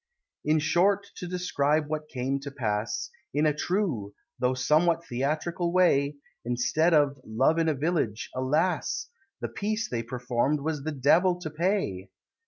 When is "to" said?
1.17-1.27, 2.39-2.49, 11.41-11.51